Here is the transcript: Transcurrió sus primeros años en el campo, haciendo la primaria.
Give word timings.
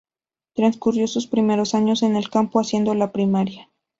Transcurrió 0.55 1.05
sus 1.05 1.27
primeros 1.27 1.75
años 1.75 2.01
en 2.01 2.15
el 2.15 2.31
campo, 2.31 2.59
haciendo 2.59 2.95
la 2.95 3.11
primaria. 3.11 3.69